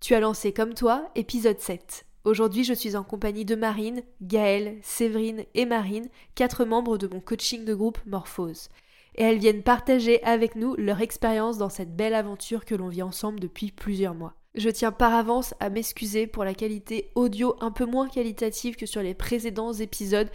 [0.00, 2.04] Tu as lancé comme toi, épisode 7.
[2.24, 7.18] Aujourd'hui, je suis en compagnie de Marine, Gaëlle, Séverine et Marine, quatre membres de mon
[7.18, 8.68] coaching de groupe Morphose.
[9.14, 13.02] Et elles viennent partager avec nous leur expérience dans cette belle aventure que l'on vit
[13.02, 14.34] ensemble depuis plusieurs mois.
[14.54, 18.86] Je tiens par avance à m'excuser pour la qualité audio un peu moins qualitative que
[18.86, 20.30] sur les précédents épisodes.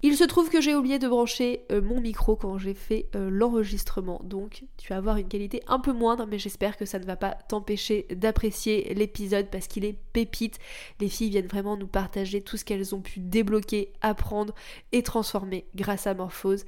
[0.00, 3.30] Il se trouve que j'ai oublié de brancher euh, mon micro quand j'ai fait euh,
[3.30, 7.04] l'enregistrement, donc tu vas avoir une qualité un peu moindre, mais j'espère que ça ne
[7.04, 10.60] va pas t'empêcher d'apprécier l'épisode parce qu'il est pépite.
[11.00, 14.54] Les filles viennent vraiment nous partager tout ce qu'elles ont pu débloquer, apprendre
[14.92, 16.64] et transformer grâce à Morphose.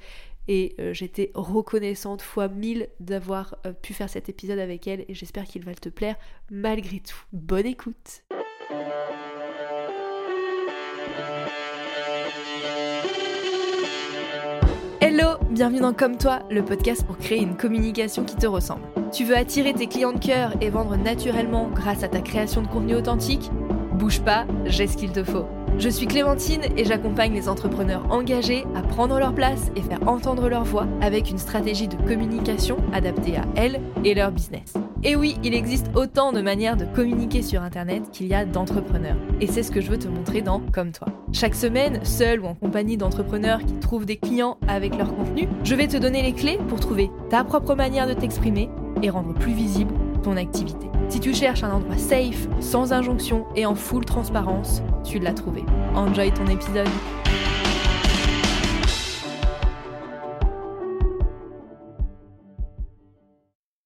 [0.48, 5.44] Et euh, j'étais reconnaissante fois mille d'avoir pu faire cet épisode avec elles et j'espère
[5.44, 6.16] qu'il va te plaire
[6.50, 7.22] malgré tout.
[7.32, 8.24] Bonne écoute!
[15.50, 18.82] Bienvenue dans Comme toi, le podcast pour créer une communication qui te ressemble.
[19.12, 22.68] Tu veux attirer tes clients de cœur et vendre naturellement grâce à ta création de
[22.68, 23.50] contenu authentique?
[23.94, 25.46] Bouge pas, j'ai ce qu'il te faut.
[25.76, 30.48] Je suis Clémentine et j'accompagne les entrepreneurs engagés à prendre leur place et faire entendre
[30.48, 34.74] leur voix avec une stratégie de communication adaptée à elles et leur business.
[35.02, 39.16] Et oui, il existe autant de manières de communiquer sur Internet qu'il y a d'entrepreneurs.
[39.40, 41.08] Et c'est ce que je veux te montrer dans Comme toi.
[41.32, 45.74] Chaque semaine, seul ou en compagnie d'entrepreneurs qui trouvent des clients avec leur contenu, je
[45.74, 48.68] vais te donner les clés pour trouver ta propre manière de t'exprimer
[49.02, 50.88] et rendre plus visible ton activité.
[51.08, 55.64] Si tu cherches un endroit safe, sans injonction et en full transparence, tu l'as trouvé.
[55.94, 56.88] Enjoy ton épisode.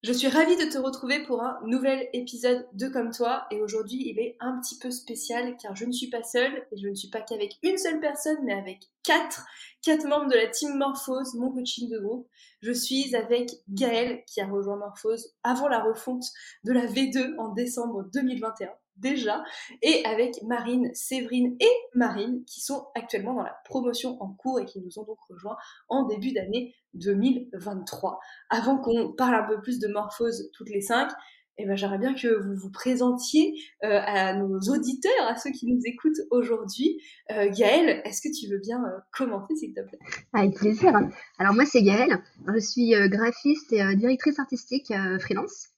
[0.04, 4.10] Je suis ravie de te retrouver pour un nouvel épisode de Comme toi et aujourd'hui
[4.10, 6.94] il est un petit peu spécial car je ne suis pas seule et je ne
[6.94, 9.46] suis pas qu'avec une seule personne mais avec quatre,
[9.80, 12.28] quatre membres de la team Morphose, mon coaching de groupe.
[12.60, 16.26] Je suis avec Gaëlle qui a rejoint Morphose avant la refonte
[16.64, 19.42] de la V2 en décembre 2021 déjà,
[19.82, 24.64] et avec Marine, Séverine et Marine qui sont actuellement dans la promotion en cours et
[24.64, 25.56] qui nous ont donc rejoints
[25.88, 28.18] en début d'année 2023.
[28.50, 31.10] Avant qu'on parle un peu plus de morphose toutes les cinq,
[31.56, 35.66] eh ben, j'aimerais bien que vous vous présentiez euh, à nos auditeurs, à ceux qui
[35.66, 37.00] nous écoutent aujourd'hui.
[37.30, 39.98] Euh, Gaëlle, est-ce que tu veux bien euh, commenter, s'il te plaît?
[40.32, 40.92] Avec plaisir.
[41.38, 42.20] Alors moi, c'est Gaëlle.
[42.52, 45.73] Je suis graphiste et directrice artistique freelance.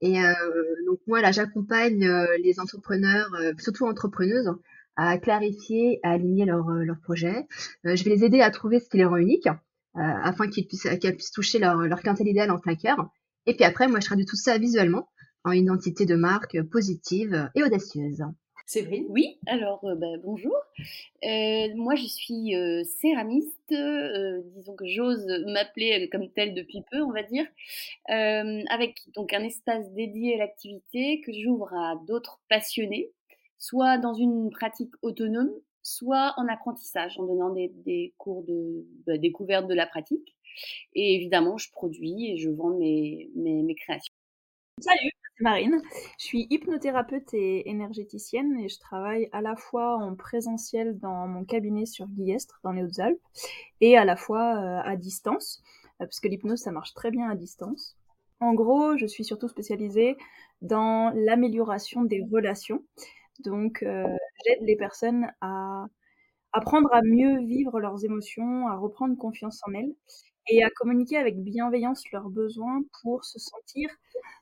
[0.00, 0.32] Et euh,
[0.86, 4.50] donc moi là, j'accompagne euh, les entrepreneurs, euh, surtout entrepreneuses,
[4.96, 7.46] à clarifier, à aligner leurs leur projets.
[7.84, 9.48] je vais les aider à trouver ce qui les rend uniques,
[9.94, 13.08] afin qu'ils puissent, qu'elles puissent toucher leur, leur clientèle idéale en plein cœur.
[13.46, 15.08] Et puis après, moi, je traduis tout ça visuellement
[15.44, 18.24] en une identité de marque positive et audacieuse.
[18.68, 19.06] Séverine?
[19.08, 20.54] Oui, alors bah, bonjour.
[21.22, 22.52] moi, je suis
[22.84, 23.72] céramiste.
[23.72, 27.46] disons que j'ose m'appeler comme telle depuis peu, on va dire,
[28.08, 33.10] avec donc un espace dédié à l'activité que j'ouvre à d'autres passionnés,
[33.56, 35.50] soit dans une pratique autonome,
[35.82, 40.36] soit en apprentissage, en donnant des, cours de bah, découverte de la pratique.
[40.92, 44.12] Et évidemment, je produis et je vends mes, mes, mes créations.
[44.80, 45.80] Salut Marine.
[46.18, 51.44] Je suis hypnothérapeute et énergéticienne et je travaille à la fois en présentiel dans mon
[51.44, 53.20] cabinet sur Guillestre, dans les Hautes-Alpes,
[53.80, 55.62] et à la fois euh, à distance,
[56.00, 57.96] euh, parce que l'hypnose, ça marche très bien à distance.
[58.40, 60.16] En gros, je suis surtout spécialisée
[60.60, 62.84] dans l'amélioration des relations.
[63.44, 64.06] Donc, euh,
[64.44, 65.86] j'aide les personnes à
[66.52, 69.94] apprendre à mieux vivre leurs émotions, à reprendre confiance en elles
[70.48, 73.90] et à communiquer avec bienveillance leurs besoins pour se sentir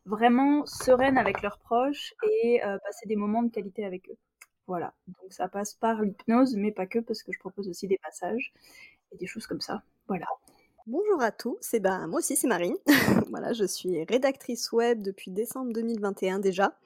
[0.05, 4.17] vraiment sereine avec leurs proches et euh, passer des moments de qualité avec eux.
[4.67, 7.99] Voilà, donc ça passe par l'hypnose, mais pas que, parce que je propose aussi des
[8.03, 8.53] passages
[9.13, 9.83] et des choses comme ça.
[10.09, 10.27] Voilà.
[10.87, 12.77] Bonjour à tous, c'est ben, moi aussi c'est Marine.
[13.31, 16.77] voilà, je suis rédactrice web depuis décembre 2021 déjà.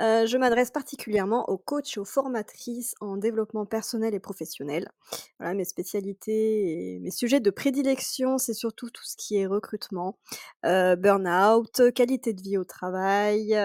[0.00, 4.90] Euh, je m'adresse particulièrement aux coachs et aux formatrices en développement personnel et professionnel.
[5.38, 10.18] Voilà, mes spécialités et mes sujets de prédilection, c'est surtout tout ce qui est recrutement,
[10.64, 13.56] euh, burn-out, qualité de vie au travail,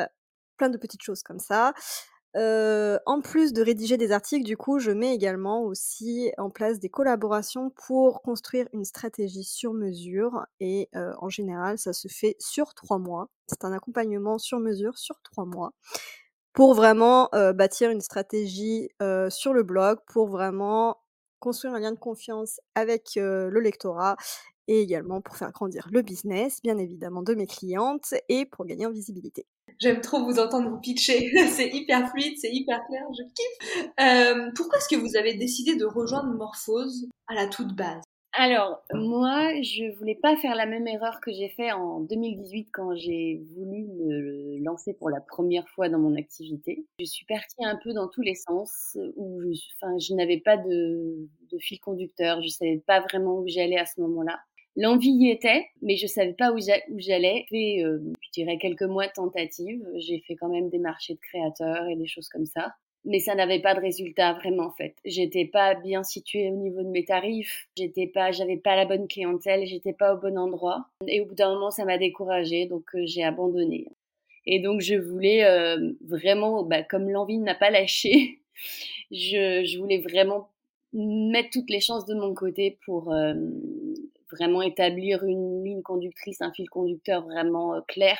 [0.57, 1.73] plein de petites choses comme ça.
[2.35, 6.89] En plus de rédiger des articles, du coup, je mets également aussi en place des
[6.89, 10.45] collaborations pour construire une stratégie sur mesure.
[10.59, 13.29] Et en général, ça se fait sur trois mois.
[13.47, 15.73] C'est un accompagnement sur mesure sur trois mois
[16.53, 18.89] pour vraiment bâtir une stratégie
[19.29, 20.97] sur le blog, pour vraiment
[21.39, 24.17] construire un lien de confiance avec le lectorat
[24.67, 28.85] et également pour faire grandir le business, bien évidemment, de mes clientes et pour gagner
[28.85, 29.45] en visibilité.
[29.79, 34.53] J'aime trop vous entendre vous pitcher, c'est hyper fluide, c'est hyper clair, je kiffe.
[34.55, 38.01] pourquoi est-ce que vous avez décidé de rejoindre Morphose à la toute base?
[38.39, 42.95] Alors, moi, je voulais pas faire la même erreur que j'ai fait en 2018 quand
[42.95, 46.85] j'ai voulu me lancer pour la première fois dans mon activité.
[46.99, 51.27] Je suis partie un peu dans tous les sens, où je, je n'avais pas de,
[51.51, 54.39] de fil conducteur, je savais pas vraiment où j'allais à ce moment-là.
[54.77, 56.85] L'envie y était, mais je savais pas où j'allais.
[56.97, 59.85] J'ai fait, euh, je dirais, quelques mois de tentatives.
[59.95, 62.75] J'ai fait quand même des marchés de créateurs et des choses comme ça
[63.07, 64.95] mais ça n'avait pas de résultat vraiment en fait.
[65.05, 69.07] J'étais pas bien située au niveau de mes tarifs, j'étais pas, j'avais pas la bonne
[69.07, 70.87] clientèle, j'étais pas au bon endroit.
[71.07, 73.87] Et au bout d'un moment, ça m'a découragée, donc euh, j'ai abandonné.
[74.45, 78.41] Et donc je voulais euh, vraiment, bah, comme l'envie n'a pas lâché,
[79.11, 80.49] je, je, voulais vraiment
[80.93, 83.35] mettre toutes les chances de mon côté pour euh,
[84.37, 88.17] vraiment établir une ligne conductrice, un fil conducteur vraiment clair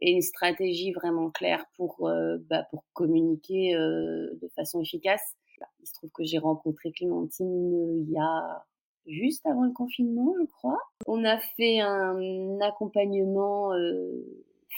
[0.00, 5.34] et une stratégie vraiment claire pour, euh, bah, pour communiquer euh, de façon efficace.
[5.80, 8.64] Il se trouve que j'ai rencontré Clémentine euh, il y a
[9.06, 10.78] juste avant le confinement, je crois.
[11.06, 13.72] On a fait un accompagnement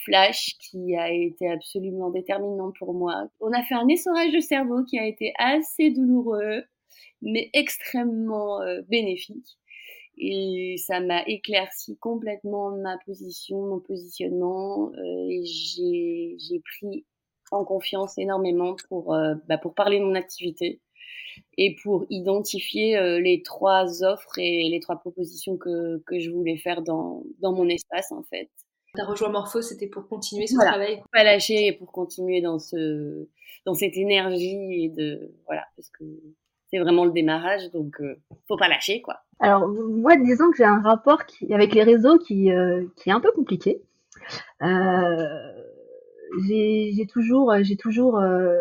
[0.04, 3.26] flash qui a été absolument déterminant pour moi.
[3.40, 6.62] On a fait un essorage de cerveau qui a été assez douloureux,
[7.22, 9.58] mais extrêmement bénéfique
[10.20, 17.06] et ça m'a éclairci complètement ma position, mon positionnement euh, et j'ai pris
[17.50, 20.80] en confiance énormément pour, euh, bah, pour parler de mon activité
[21.56, 26.58] et pour identifier euh, les trois offres et les trois propositions que, que je voulais
[26.58, 28.50] faire dans, dans mon espace en fait.
[28.94, 31.02] T'as rejoint Morpho, c'était pour continuer ce travail?
[31.12, 33.28] Pas lâcher et pour continuer dans, ce,
[33.64, 36.04] dans cette énergie et de voilà parce que
[36.70, 38.00] c'est vraiment le démarrage donc
[38.48, 39.22] faut pas lâcher quoi.
[39.40, 43.12] Alors, moi, disons que j'ai un rapport qui, avec les réseaux qui, euh, qui est
[43.12, 43.80] un peu compliqué.
[44.62, 45.26] Euh,
[46.46, 48.58] j'ai toujours, j'ai toujours euh,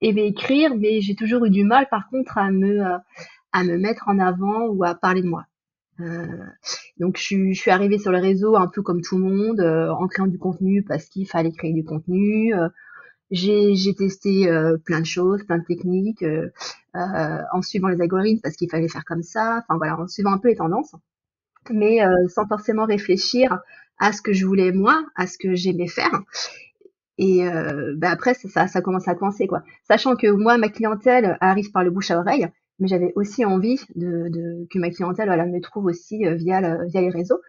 [0.00, 2.82] aimé écrire, mais j'ai toujours eu du mal, par contre, à me,
[3.52, 5.46] à me mettre en avant ou à parler de moi.
[6.00, 6.26] Euh,
[6.98, 10.08] donc, je je suis arrivée sur les réseaux un peu comme tout le monde, en
[10.08, 12.52] créant du contenu parce qu'il fallait créer du contenu.
[13.30, 16.48] J'ai testé euh, plein de choses, plein de techniques, euh,
[16.96, 20.32] euh, en suivant les algorithmes parce qu'il fallait faire comme ça, enfin voilà, en suivant
[20.32, 20.94] un peu les tendances,
[21.70, 21.98] mais
[22.28, 23.58] sans forcément réfléchir
[23.98, 26.22] à ce que je voulais moi, à ce que j'aimais faire.
[27.18, 27.42] Et
[27.96, 29.62] bah après, ça, ça commence à coincer quoi.
[29.86, 32.48] Sachant que moi, ma clientèle arrive par le bouche à oreille,
[32.78, 37.00] mais j'avais aussi envie de, de, que ma clientèle voilà, me trouve aussi via, via
[37.00, 37.40] les réseaux.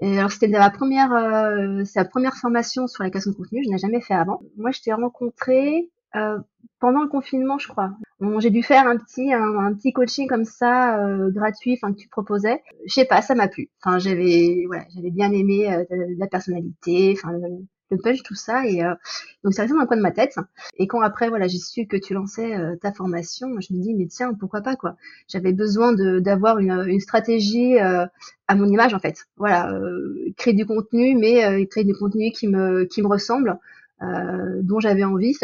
[0.00, 3.62] Et alors c'était la première, euh, sa première formation sur la création de contenu.
[3.64, 4.40] Je n'ai jamais fait avant.
[4.56, 6.38] Moi, je t'ai rencontré euh,
[6.80, 7.90] pendant le confinement, je crois.
[8.20, 11.98] Bon, j'ai dû faire un petit, un, petit coaching comme ça, euh, gratuit, enfin que
[11.98, 12.62] tu proposais.
[12.86, 13.70] Je sais pas, ça m'a plu.
[13.82, 15.84] Enfin, j'avais, voilà, j'avais bien aimé euh,
[16.18, 17.32] la personnalité, enfin
[17.96, 18.66] punch, tout ça.
[18.66, 18.94] Et euh,
[19.42, 20.36] donc c'est resté dans un coin de ma tête.
[20.78, 23.94] Et quand après, voilà, j'ai su que tu lançais euh, ta formation, je me dis
[23.94, 24.96] mais tiens, pourquoi pas quoi.
[25.28, 28.06] J'avais besoin d'avoir une, une stratégie euh,
[28.48, 29.26] à mon image en fait.
[29.36, 29.72] Voilà,
[30.36, 33.58] créer du contenu, mais créer du contenu qui me qui me ressemble,
[34.00, 35.34] dont j'avais envie.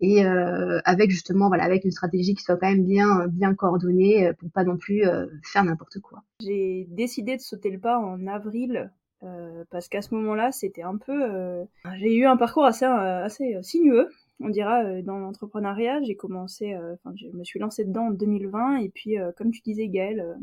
[0.00, 4.50] Et avec justement voilà avec une stratégie qui soit quand même bien bien coordonnée pour
[4.50, 5.04] pas non plus
[5.42, 6.22] faire n'importe quoi.
[6.40, 8.90] J'ai décidé de sauter le pas en avril
[9.22, 11.24] euh, parce qu'à ce moment-là, c'était un peu.
[11.24, 11.64] Euh,
[11.98, 14.10] j'ai eu un parcours assez, euh, assez sinueux,
[14.40, 16.02] on dira, dans l'entrepreneuriat.
[16.02, 19.88] J'ai commencé, enfin, je me suis lancée dedans en 2020, et puis, comme tu disais,
[19.88, 20.36] Gaëlle,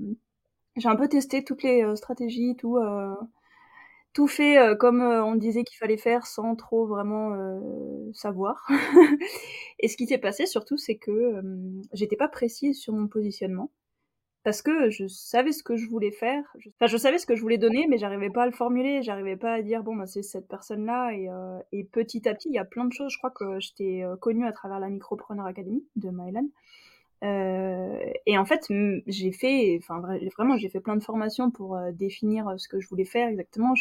[0.75, 2.79] j'ai un peu testé toutes les stratégies, tout,
[4.13, 7.37] tout fait comme on disait qu'il fallait faire, sans trop vraiment
[8.13, 8.67] savoir.
[9.79, 11.43] et ce qui s'est passé surtout, c'est que
[11.93, 13.69] j'étais pas précise sur mon positionnement
[14.43, 16.43] parce que je savais ce que je voulais faire.
[16.75, 19.01] Enfin, je savais ce que je voulais donner, mais j'arrivais pas à le formuler.
[19.01, 21.12] J'arrivais pas à dire bon, bah, c'est cette personne-là.
[21.13, 23.12] Et, euh, et, petit à petit, il y a plein de choses.
[23.13, 26.47] Je crois que je t'ai euh, connue à travers la Micropreneur Academy de Mylan.
[27.23, 28.67] Euh, et en fait,
[29.07, 30.01] j'ai fait, enfin
[30.35, 33.73] vraiment, j'ai fait plein de formations pour définir ce que je voulais faire exactement.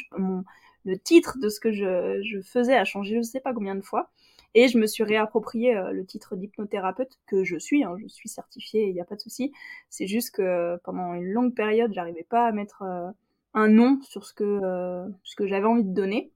[0.84, 3.80] Le titre de ce que je, je faisais a changé, je sais pas combien de
[3.80, 4.10] fois.
[4.54, 8.28] Et je me suis réapproprié euh, le titre d'hypnothérapeute que je suis, hein, je suis
[8.28, 9.52] certifiée, il n'y a pas de souci.
[9.88, 13.10] C'est juste que pendant une longue période, j'arrivais pas à mettre euh,
[13.54, 16.30] un nom sur ce que, euh, que j'avais envie de donner.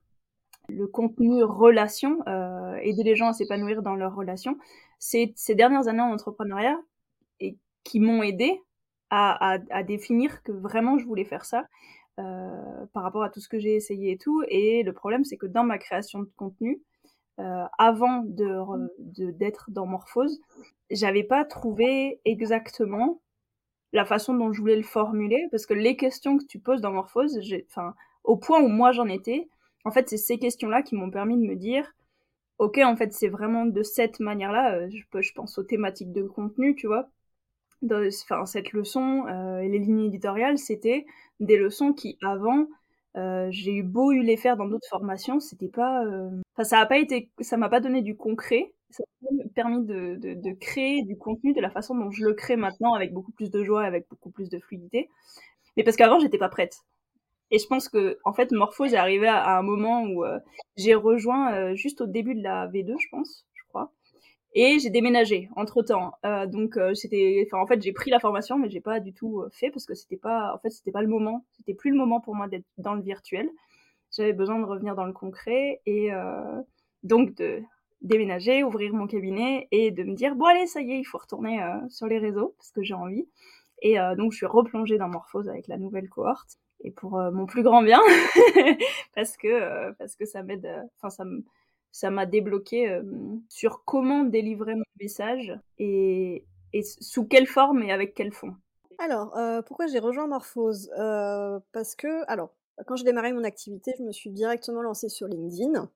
[0.69, 2.25] Le contenu relation,
[2.81, 4.57] aider les gens à s'épanouir dans leurs relations,
[4.99, 6.77] c'est ces dernières années en entrepreneuriat
[7.39, 7.55] et
[7.85, 8.61] qui m'ont aidé
[9.09, 11.67] à, définir que vraiment je voulais faire ça.
[12.19, 14.43] Euh, par rapport à tout ce que j'ai essayé et tout.
[14.47, 16.81] Et le problème, c'est que dans ma création de contenu,
[17.39, 20.39] euh, avant de d'être dans Morphose,
[20.89, 23.21] j'avais pas trouvé exactement
[23.93, 26.91] la façon dont je voulais le formuler parce que les questions que tu poses dans
[26.91, 27.39] Morphose,
[27.69, 29.49] enfin au point où moi j'en étais,
[29.85, 31.93] en fait c'est ces questions-là qui m'ont permis de me dire
[32.57, 36.23] ok en fait c'est vraiment de cette manière-là, euh, je, je pense aux thématiques de
[36.23, 37.09] contenu, tu vois,
[37.83, 39.27] enfin, cette leçon
[39.61, 41.05] et les lignes éditoriales, c'était
[41.39, 42.67] des leçons qui, avant,
[43.49, 46.03] j'ai eu beau eu les faire dans d'autres formations, c'était pas,
[46.57, 48.73] enfin, ça a pas été, ça m'a pas donné du concret.
[48.89, 52.55] Ça m'a permis de, de, créer du contenu de la façon dont je le crée
[52.55, 55.09] maintenant, avec beaucoup plus de joie, avec beaucoup plus de fluidité.
[55.75, 56.77] Mais parce qu'avant, j'étais pas prête.
[57.51, 60.23] Et je pense que, en fait, Morphose est arrivé à, un moment où
[60.77, 63.91] j'ai rejoint juste au début de la V2, je pense, je crois.
[64.59, 66.13] Et j'ai déménagé entre temps.
[66.25, 69.41] Euh, donc euh, c'était, en fait j'ai pris la formation, mais j'ai pas du tout
[69.41, 71.97] euh, fait parce que c'était pas, en fait c'était pas le moment, c'était plus le
[71.97, 73.49] moment pour moi d'être dans le virtuel.
[74.17, 76.61] J'avais besoin de revenir dans le concret et euh,
[77.03, 77.61] donc de
[78.01, 81.19] déménager, ouvrir mon cabinet et de me dire bon allez ça y est, il faut
[81.19, 83.27] retourner euh, sur les réseaux parce que j'ai envie.
[83.83, 87.61] Et donc je suis replongée dans Morphose avec la nouvelle cohorte et pour mon plus
[87.61, 88.01] grand bien
[89.15, 92.99] parce que parce que ça m'a débloqué
[93.49, 96.43] sur comment délivrer mon message et,
[96.81, 98.55] sous quelle forme et avec quel fond.
[98.97, 100.89] Alors, pourquoi j'ai rejoint Morphose?
[101.71, 102.49] Parce que, alors,
[102.85, 105.89] quand j'ai démarré mon activité, je me suis directement lancée sur LinkedIn.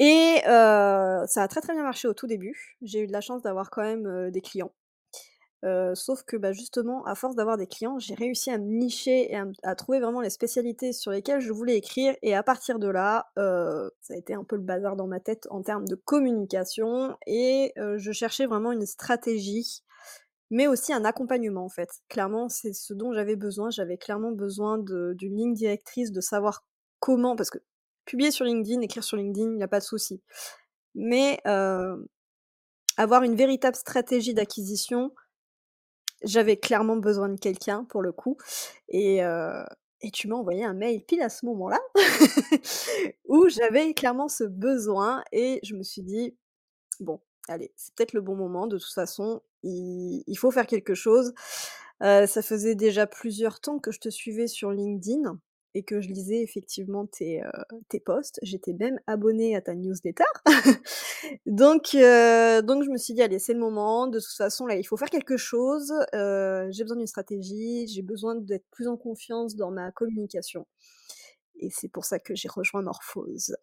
[0.00, 2.76] Et ça a très très bien marché au tout début.
[2.82, 4.72] J'ai eu de la chance d'avoir quand même des clients.
[5.94, 9.38] Sauf que bah, justement, à force d'avoir des clients, j'ai réussi à me nicher et
[9.62, 12.14] à, trouver vraiment les spécialités sur lesquelles je voulais écrire.
[12.22, 15.46] Et à partir de là, ça a été un peu le bazar dans ma tête
[15.50, 17.16] en termes de communication.
[17.26, 19.82] Et je cherchais vraiment une stratégie,
[20.54, 21.88] mais aussi un accompagnement en fait.
[22.08, 23.70] Clairement, c'est ce dont j'avais besoin.
[23.70, 26.64] J'avais clairement besoin d'une ligne directrice, de savoir
[27.00, 27.58] comment, parce que
[28.04, 30.22] publier sur LinkedIn, écrire sur LinkedIn, il n'y a pas de souci.
[30.94, 31.40] Mais
[32.96, 35.12] avoir une véritable stratégie d'acquisition,
[36.22, 38.36] j'avais clairement besoin de quelqu'un pour le coup.
[38.88, 39.22] Et,
[40.02, 41.80] et tu m'as envoyé un mail pile à ce moment-là
[43.24, 46.36] où j'avais clairement ce besoin et je me suis dit,
[47.00, 48.68] bon, allez, c'est peut-être le bon moment.
[48.68, 51.32] De toute façon, il, faut faire quelque chose.
[52.00, 55.38] ça faisait déjà plusieurs temps que je te suivais sur LinkedIn
[55.74, 57.48] et que je lisais effectivement tes, euh,
[57.88, 58.38] tes posts.
[58.42, 60.24] J'étais même abonnée à ta newsletter.
[61.46, 64.06] donc, euh, donc je me suis dit, allez, c'est le moment.
[64.06, 65.92] De toute façon, là, il faut faire quelque chose.
[66.14, 67.88] Euh, j'ai besoin d'une stratégie.
[67.88, 70.66] J'ai besoin d'être plus en confiance dans ma communication.
[71.60, 73.56] Et c'est pour ça que j'ai rejoint Morphose.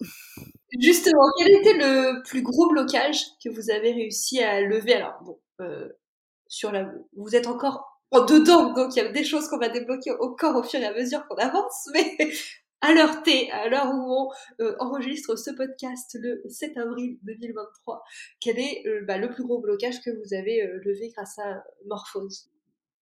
[0.80, 4.94] Justement, quel était le plus gros blocage que vous avez réussi à lever?
[4.94, 5.40] Alors, bon,
[6.48, 6.92] sur la...
[7.16, 8.74] vous êtes encore en dedans.
[8.74, 10.94] Donc il y a des choses qu'on va débloquer au corps au fur et à
[10.94, 11.90] mesure qu'on avance.
[11.94, 12.18] Mais
[12.82, 14.30] à l'heure T, à l'heure où
[14.60, 18.04] on euh, enregistre ce podcast le 7 avril 2023,
[18.40, 21.64] quel est euh, bah, le plus gros blocage que vous avez euh, levé grâce à
[21.88, 22.50] Morphose?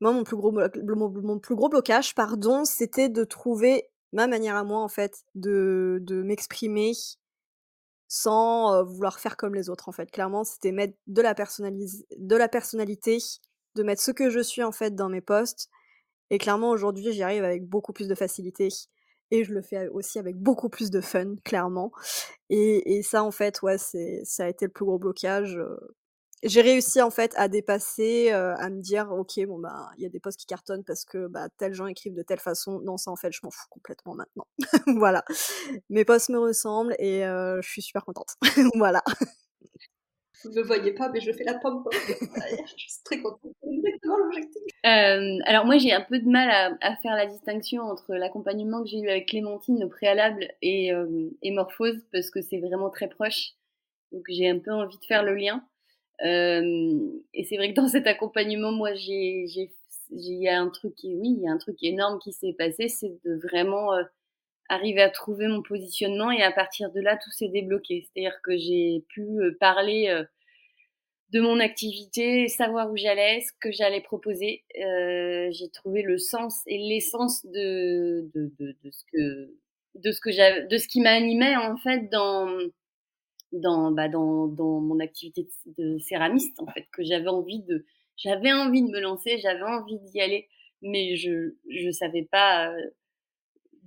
[0.01, 4.63] Moi, mon plus gros, mon, plus gros blocage, pardon, c'était de trouver ma manière à
[4.63, 6.93] moi, en fait, de, de m'exprimer
[8.07, 10.09] sans vouloir faire comme les autres, en fait.
[10.11, 13.19] Clairement, c'était mettre de la, de la personnalité
[13.75, 15.69] de mettre ce que je suis en fait dans mes posts.
[16.31, 18.69] Et clairement aujourd'hui j'y arrive avec beaucoup plus de facilité.
[19.31, 21.91] Et je le fais aussi avec beaucoup plus de fun, clairement.
[22.49, 25.59] Et, ça en fait, ouais, ça a été le plus gros blocage.
[26.43, 30.09] J'ai réussi en fait à dépasser, à me dire ok bon bah il y a
[30.09, 32.79] des posts qui cartonnent parce que bah tels gens écrivent de telle façon.
[32.79, 34.47] Non ça en fait je m'en fous complètement maintenant.
[34.97, 35.23] voilà.
[35.89, 38.35] Mes posts me ressemblent et je suis super contente.
[38.75, 39.03] voilà.
[40.43, 41.83] Vous ne me voyez pas, mais je fais la pomme.
[41.91, 43.53] je suis très contente.
[43.63, 44.61] exactement l'objectif.
[44.85, 48.81] Euh, alors moi, j'ai un peu de mal à, à faire la distinction entre l'accompagnement
[48.81, 52.89] que j'ai eu avec Clémentine au préalable et, euh, et Morphose, parce que c'est vraiment
[52.89, 53.53] très proche.
[54.11, 55.63] Donc j'ai un peu envie de faire le lien.
[56.25, 56.99] Euh,
[57.33, 59.45] et c'est vrai que dans cet accompagnement, moi, j'ai,
[60.11, 62.55] il y a un truc qui, oui, il y a un truc énorme qui s'est
[62.57, 64.03] passé, c'est de vraiment euh,
[64.69, 68.05] arriver à trouver mon positionnement et à partir de là, tout s'est débloqué.
[68.13, 70.25] C'est-à-dire que j'ai pu euh, parler
[71.31, 74.63] de mon activité, savoir où j'allais, ce que j'allais proposer.
[74.83, 79.53] Euh, j'ai trouvé le sens et l'essence de, de, de, de, ce que
[79.95, 82.47] de ce que j'avais, de ce qui m'animait en fait dans
[83.51, 87.85] dans bah dans, dans mon activité de, céramiste en fait que j'avais envie de
[88.17, 90.47] j'avais envie de me lancer, j'avais envie d'y aller,
[90.81, 92.73] mais je je savais pas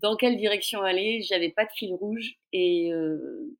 [0.02, 1.22] dans quelle direction aller.
[1.22, 3.56] J'avais pas de fil rouge et euh,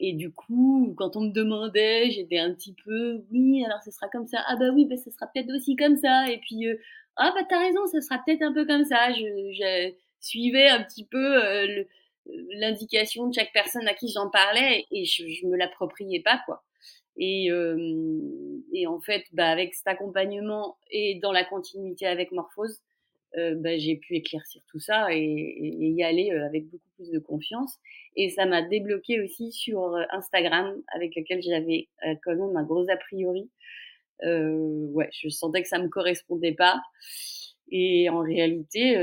[0.00, 4.08] et du coup, quand on me demandait, j'étais un petit peu oui, alors ce sera
[4.08, 4.42] comme ça.
[4.46, 6.30] Ah bah oui, bah ce sera peut-être aussi comme ça.
[6.30, 6.76] Et puis euh,
[7.16, 9.12] ah bah t'as raison, ce sera peut-être un peu comme ça.
[9.12, 11.84] Je, je suivais un petit peu euh,
[12.54, 16.62] l'indication de chaque personne à qui j'en parlais et je, je me l'appropriais pas quoi.
[17.16, 22.80] Et, euh, et en fait, bah, avec cet accompagnement et dans la continuité avec Morphose,
[23.36, 27.10] euh, bah, j'ai pu éclaircir tout ça et, et, y aller euh, avec beaucoup plus
[27.10, 27.74] de confiance.
[28.16, 31.88] Et ça m'a débloqué aussi sur euh, Instagram, avec lequel j'avais
[32.24, 33.50] quand même un gros a priori.
[34.22, 36.80] ouais, je sentais que ça me correspondait pas.
[37.70, 38.96] Et en réalité,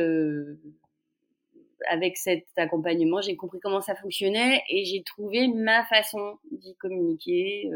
[1.90, 7.70] avec cet accompagnement, j'ai compris comment ça fonctionnait et j'ai trouvé ma façon d'y communiquer,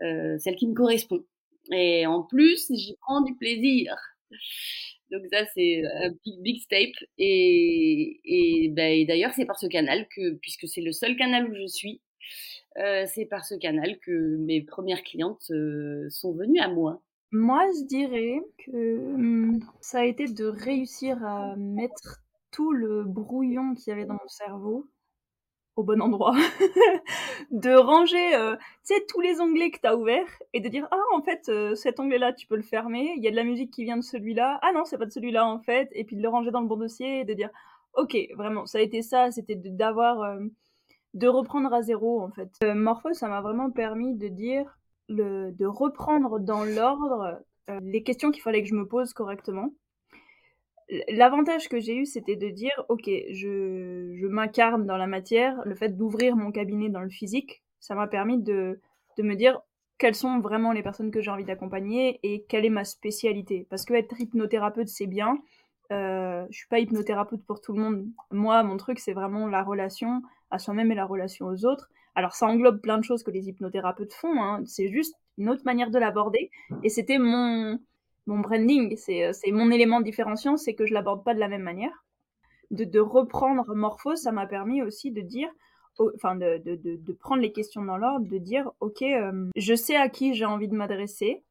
[0.00, 1.24] celle qui me correspond.
[1.72, 3.94] Et en plus, j'y prends du plaisir.
[5.10, 6.90] Donc ça, c'est un big, big step.
[7.18, 11.66] Et, ben, d'ailleurs, c'est par ce canal que, puisque c'est le seul canal où je
[11.66, 12.00] suis,
[12.78, 17.02] euh, c'est par ce canal que mes premières clientes euh, sont venues à moi.
[17.32, 23.74] Moi, je dirais que hum, ça a été de réussir à mettre tout le brouillon
[23.74, 24.88] qu'il y avait dans mon cerveau
[25.78, 26.34] au bon endroit,
[27.52, 28.56] de ranger euh,
[29.08, 32.00] tous les onglets que tu as ouverts et de dire ah en fait euh, cet
[32.00, 34.02] onglet là tu peux le fermer, il y a de la musique qui vient de
[34.02, 36.62] celui-là, ah non c'est pas de celui-là en fait et puis de le ranger dans
[36.62, 37.50] le bon dossier et de dire
[37.94, 40.40] ok vraiment ça a été ça, c'était d'avoir euh,
[41.14, 42.50] de reprendre à zéro en fait.
[42.74, 44.76] Morpho ça m'a vraiment permis de dire
[45.08, 47.40] le de reprendre dans l'ordre
[47.82, 49.70] les questions qu'il fallait que je me pose correctement
[51.08, 55.60] L'avantage que j'ai eu, c'était de dire, ok, je, m'incarne dans la matière.
[55.64, 58.80] Le fait d'ouvrir mon cabinet dans le physique, ça m'a permis de,
[59.18, 59.60] de me dire
[59.98, 63.66] quelles sont vraiment les personnes que j'ai envie d'accompagner et quelle est ma spécialité.
[63.68, 65.38] Parce que être hypnothérapeute, c'est bien.
[65.90, 68.06] Euh, je suis pas hypnothérapeute pour tout le monde.
[68.30, 71.90] Moi, mon truc, c'est vraiment la relation à soi-même et la relation aux autres.
[72.14, 74.42] Alors, ça englobe plein de choses que les hypnothérapeutes font.
[74.42, 74.62] Hein.
[74.64, 76.50] C'est juste une autre manière de l'aborder.
[76.82, 77.78] Et c'était mon,
[78.28, 81.62] mon branding, euh, c'est mon élément différenciant, c'est que je l'aborde pas de la même
[81.62, 82.04] manière.
[82.70, 85.48] De, de reprendre Morphose, ça m'a permis aussi de dire,
[86.14, 89.96] enfin de, de, de, prendre les questions dans l'ordre, de dire, ok, euh, je sais
[89.96, 91.42] à qui j'ai envie de m'adresser,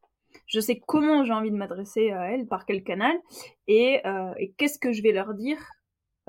[0.45, 3.17] je sais comment j'ai envie de m'adresser à elle, par quel canal,
[3.67, 5.57] et, euh, et qu'est-ce que je vais leur dire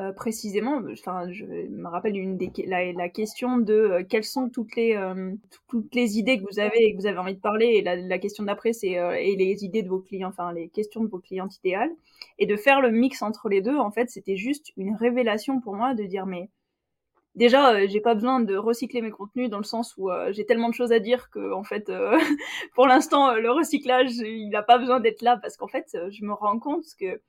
[0.00, 4.48] euh, précisément, enfin, je me rappelle une des, la, la question de euh, quelles sont
[4.48, 5.34] toutes les euh,
[5.66, 7.66] toutes les idées que vous avez et que vous avez envie de parler.
[7.66, 11.02] Et la, la question d'après, c'est et les idées de vos clients, enfin les questions
[11.02, 11.90] de vos clients idéales,
[12.38, 13.76] et de faire le mix entre les deux.
[13.76, 16.48] En fait, c'était juste une révélation pour moi de dire mais
[17.34, 20.74] déjà j'ai pas besoin de recycler mes contenus dans le sens où j'ai tellement de
[20.74, 21.90] choses à dire que en fait
[22.74, 26.32] pour l'instant le recyclage il n'a pas besoin d'être là parce qu'en fait je me
[26.32, 27.20] rends compte que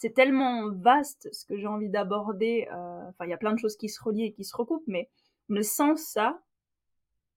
[0.00, 2.66] c'est tellement vaste ce que j'ai envie d'aborder.
[2.72, 4.86] Euh, enfin, il y a plein de choses qui se relient et qui se recoupent,
[4.86, 5.10] mais,
[5.60, 6.40] sans ça,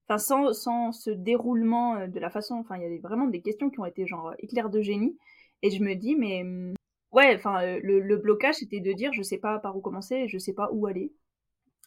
[0.07, 3.41] enfin, sans, sans ce déroulement euh, de la façon, enfin, il y a vraiment des
[3.41, 5.17] questions qui ont été genre éclair de génie.
[5.61, 6.73] Et je me dis, mais hum,
[7.11, 10.37] ouais, enfin, euh, le, blocage, c'était de dire, je sais pas par où commencer, je
[10.37, 11.11] sais pas où aller.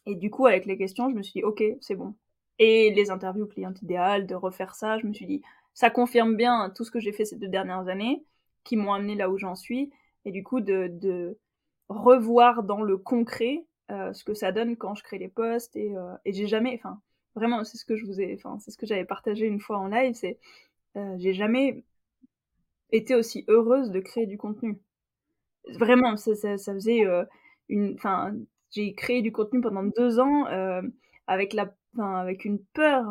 [0.05, 2.13] Et du coup, avec les questions, je me suis dit, ok, c'est bon.
[2.59, 5.41] Et les interviews client idéal, de refaire ça, je me suis dit,
[5.73, 8.23] ça confirme bien tout ce que j'ai fait ces deux dernières années,
[8.63, 9.91] qui m'ont amené là où j'en suis
[10.27, 11.39] et du coup de,
[11.87, 15.95] revoir dans le concret euh, ce que ça donne quand je crée les posts et,
[15.95, 16.99] euh, et j'ai jamais enfin
[17.33, 19.77] vraiment c'est ce que je vous ai enfin c'est ce que j'avais partagé une fois
[19.77, 20.37] en live c'est
[20.97, 21.85] euh, j'ai jamais
[22.91, 24.79] été aussi heureuse de créer du contenu.
[25.75, 27.03] Vraiment ça, ça, faisait
[27.69, 28.33] une enfin
[28.71, 30.45] j'ai créé du contenu pendant deux ans
[31.27, 33.05] avec la avec une peur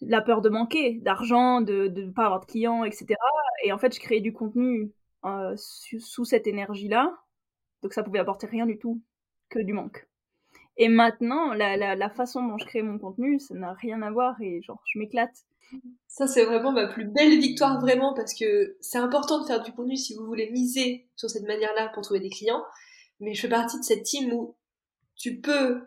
[0.00, 3.14] la peur de manquer d'argent de ne pas avoir de clients etc
[3.64, 4.92] et en fait je créais du contenu
[5.24, 7.16] euh, sous cette énergie-là.
[7.82, 9.02] Donc ça pouvait apporter rien du tout,
[9.48, 10.08] que du manque.
[10.76, 14.10] Et maintenant, la, la, la façon dont je crée mon contenu, ça n'a rien à
[14.10, 15.34] voir et genre, je m'éclate.
[16.06, 19.72] Ça, c'est vraiment ma plus belle victoire, vraiment, parce que c'est important de faire du
[19.72, 22.62] contenu si vous voulez miser sur cette manière-là pour trouver des clients.
[23.20, 24.56] Mais je fais partie de cette team où
[25.16, 25.82] tu peux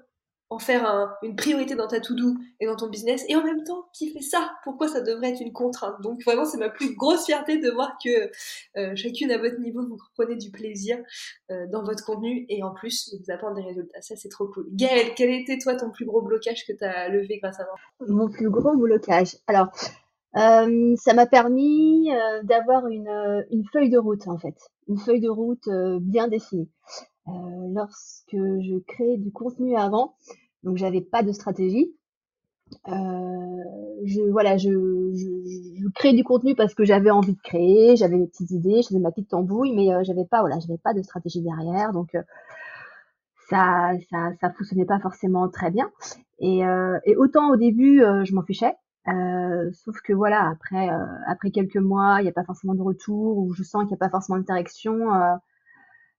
[0.51, 3.63] en faire un, une priorité dans ta to-do et dans ton business, et en même
[3.63, 6.01] temps, qui fait ça Pourquoi ça devrait être une contrainte?
[6.01, 8.31] Donc vraiment, c'est ma plus grosse fierté de voir que
[8.77, 10.97] euh, chacune à votre niveau, vous prenez du plaisir
[11.51, 14.01] euh, dans votre contenu, et en plus, vous apporte des résultats.
[14.01, 14.65] Ça, c'est trop cool.
[14.71, 18.07] Gaëlle, quel était toi ton plus gros blocage que tu as levé grâce à moi?
[18.07, 19.67] Mon plus gros blocage Alors,
[20.35, 22.09] euh, ça m'a permis
[22.43, 24.55] d'avoir une, une feuille de route, en fait.
[24.87, 25.69] Une feuille de route
[26.01, 26.69] bien définie.
[27.27, 27.31] Euh,
[27.73, 30.15] lorsque je créais du contenu avant,
[30.63, 31.93] donc j'avais pas de stratégie.
[32.87, 33.63] Euh,
[34.05, 38.17] je voilà, je, je, je, créais du contenu parce que j'avais envie de créer, j'avais
[38.17, 40.93] mes petites idées, je faisais ma petite tambouille, mais euh, j'avais pas voilà, j'avais pas
[40.93, 42.21] de stratégie derrière, donc euh,
[43.49, 45.91] ça, ça, ça fonctionnait pas forcément très bien.
[46.39, 50.89] Et, euh, et autant au début, je m'en fichais, sauf que voilà, après,
[51.27, 53.95] après quelques mois, il n'y a pas forcément de retour, ou je sens qu'il n'y
[53.95, 55.13] a pas forcément d'interaction.
[55.13, 55.35] Euh,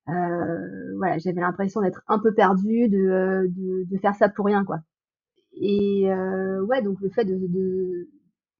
[0.06, 4.64] voilà, j'avais l'impression d'être un peu perdue, de, euh, de, de, faire ça pour rien,
[4.64, 4.80] quoi.
[5.60, 8.08] Et euh, ouais, donc le fait de, de,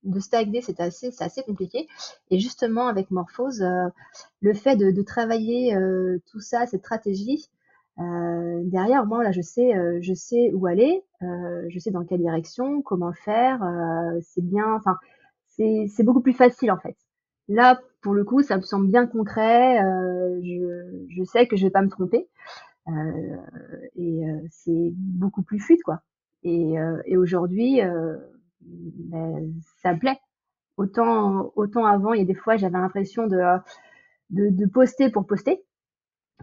[0.05, 1.89] de stagner, c'est assez, c'est assez compliqué.
[2.31, 3.89] Et justement, avec Morphose, euh,
[4.41, 7.49] le fait de, de travailler euh, tout ça, cette stratégie,
[7.99, 12.83] euh, derrière, moi, là, je sais, je sais où aller, je sais dans quelle direction,
[12.83, 13.61] comment le faire.
[14.23, 14.97] c'est bien, enfin,
[15.49, 16.97] c'est beaucoup plus facile en fait.
[17.51, 19.83] Là, pour le coup, ça me semble bien concret.
[19.83, 22.29] Euh, je, sais que je vais pas me tromper.
[22.87, 22.93] Euh,
[23.97, 26.01] et euh, c'est beaucoup plus fluide, quoi.
[26.45, 27.81] Et, et aujourd'hui,
[28.63, 30.19] ben, ça me plaît.
[30.79, 33.37] Autant, autant avant, il y a des fois, j'avais l'impression de,
[34.31, 35.63] de, de, poster pour poster,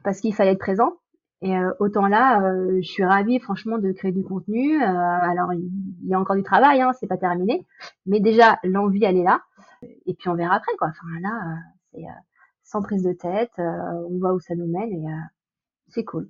[0.04, 0.98] parce qu'il fallait être présent.
[1.42, 4.84] Et autant là, je suis ravie, franchement, de créer du contenu.
[4.84, 5.72] alors, il
[6.08, 7.66] y a encore du travail, hein, c'est pas terminé,
[8.06, 9.42] mais déjà l'envie, elle est là.
[9.82, 10.90] Et puis on verra après, quoi.
[10.90, 11.58] Enfin là,
[11.94, 12.04] c'est
[12.64, 15.06] sans prise de tête, on voit où ça nous mène et
[15.90, 16.30] c'est cool.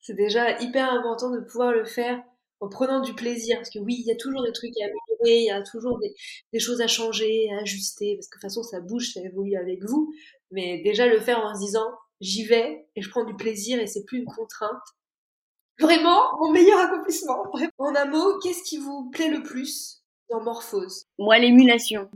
[0.00, 2.22] C'est déjà hyper important de pouvoir le faire
[2.60, 3.56] en prenant du plaisir.
[3.56, 5.98] Parce que oui, il y a toujours des trucs à améliorer, il y a toujours
[5.98, 6.14] des,
[6.52, 9.56] des, choses à changer, à ajuster, parce que de toute façon, ça bouge, ça évolue
[9.56, 10.12] avec vous.
[10.50, 11.90] Mais déjà le faire en se disant,
[12.20, 14.82] j'y vais et je prends du plaisir et c'est plus une contrainte.
[15.78, 17.44] Vraiment, mon meilleur accomplissement.
[17.78, 20.02] En un mot, qu'est-ce qui vous plaît le plus?
[20.30, 22.08] Dans Morphose Moi, l'émulation.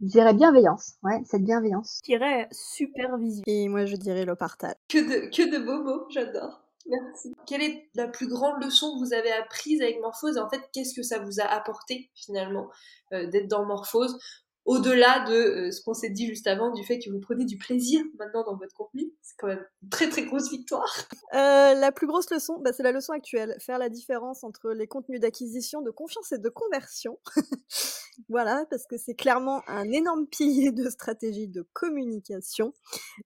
[0.00, 2.00] Je dirais bienveillance, ouais, cette bienveillance.
[2.04, 3.42] Je dirais supervision.
[3.46, 4.74] Et moi, je dirais le partage.
[4.88, 6.60] Que de, que de beaux mots, j'adore.
[6.88, 7.34] Merci.
[7.46, 10.36] Quelle est la plus grande leçon que vous avez apprise avec Morphose?
[10.36, 12.68] Et en fait, qu'est-ce que ça vous a apporté finalement
[13.12, 14.18] euh, d'être dans Morphose?
[14.66, 17.56] Au-delà de euh, ce qu'on s'est dit juste avant, du fait que vous prenez du
[17.56, 19.12] plaisir maintenant dans votre contenu.
[19.22, 20.92] C'est quand même une très très grosse victoire.
[21.34, 23.56] Euh, la plus grosse leçon, bah, c'est la leçon actuelle.
[23.60, 27.18] Faire la différence entre les contenus d'acquisition, de confiance et de conversion.
[28.28, 32.74] voilà, parce que c'est clairement un énorme pilier de stratégie de communication.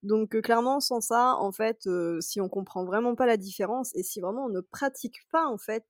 [0.03, 1.89] Donc euh, clairement, sans ça, en fait,
[2.21, 5.57] si on comprend vraiment pas la différence et si vraiment on ne pratique pas en
[5.57, 5.87] fait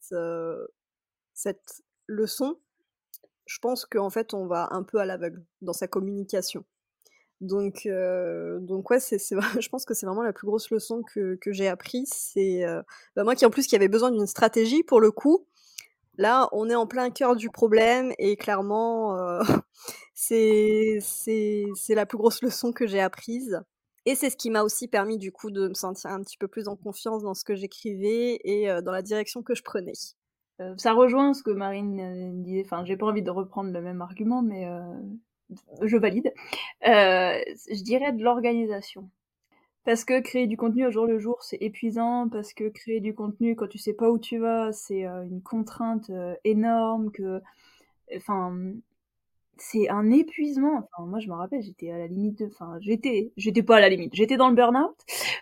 [1.34, 2.56] cette leçon,
[3.50, 6.64] je pense qu'en fait, on va un peu à l'aveugle dans sa communication.
[7.40, 11.66] Donc, euh, donc ouais, je pense que c'est vraiment la plus grosse leçon que, j'ai
[11.66, 12.10] apprise.
[12.12, 12.80] C'est euh,
[13.16, 15.46] bah moi qui en plus qui avait besoin d'une stratégie pour le coup.
[16.16, 19.42] Là, on est en plein cœur du problème et clairement, euh,
[20.14, 23.60] c'est, c'est la plus grosse leçon que j'ai apprise.
[24.06, 26.46] Et c'est ce qui m'a aussi permis du coup de me sentir un petit peu
[26.46, 29.92] plus en confiance dans ce que j'écrivais et dans la direction que je prenais.
[30.60, 32.62] Euh, ça rejoint ce que Marine euh, disait.
[32.64, 34.80] Enfin, j'ai pas envie de reprendre le même argument, mais euh,
[35.82, 36.32] je valide.
[36.82, 39.08] je dirais de l'organisation.
[39.84, 42.28] Parce que créer du contenu au jour le jour, c'est épuisant.
[42.28, 46.10] Parce que créer du contenu quand tu sais pas où tu vas, c'est une contrainte
[46.44, 47.10] énorme.
[47.10, 47.40] Que,
[48.16, 48.54] enfin,
[49.60, 50.88] c'est un épuisement.
[50.92, 52.46] Enfin, moi, je me rappelle, j'étais à la limite de.
[52.46, 54.14] Enfin, j'étais, j'étais pas à la limite.
[54.14, 54.96] J'étais dans le burn-out,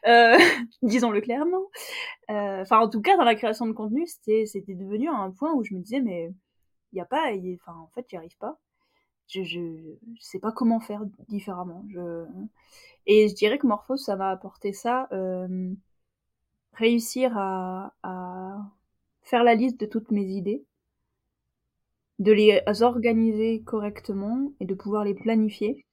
[0.07, 0.37] euh,
[0.83, 1.65] disons-le clairement.
[2.31, 5.53] Euh, enfin, en tout cas, dans la création de contenu, c'était, c'était devenu un point
[5.55, 6.33] où je me disais, mais
[6.93, 8.59] il y a pas, enfin, en fait, j'y arrive pas.
[9.29, 9.61] Je, je,
[10.17, 11.85] je, sais pas comment faire différemment.
[11.91, 12.25] Je...
[13.07, 15.09] Et je dirais que Morphos, ça m'a apporté ça.
[15.13, 15.75] Euh,
[16.73, 18.57] réussir à, à
[19.23, 20.65] faire la liste de toutes mes idées
[22.19, 25.85] de les organiser correctement et de pouvoir les planifier.